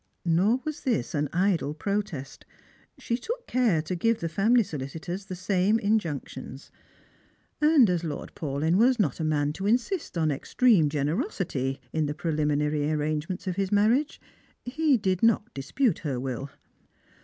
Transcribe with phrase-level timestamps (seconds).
[0.25, 2.43] Nor was this an idle protest.
[2.97, 6.71] She took care to give the family sohcitors the same injunctions;
[7.61, 12.15] and as Lord Paulyn was not a man to insist on extreme generosity in the
[12.15, 14.19] preliminary arrangements of his marriage,
[14.65, 16.49] he did not dispute her will.